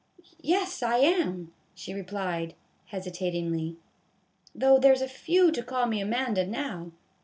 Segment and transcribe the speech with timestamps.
[0.53, 2.55] "Yes, I am," she replied,
[2.87, 3.77] hesitatingly,"
[4.61, 6.89] though there 's few to call me Amanda now.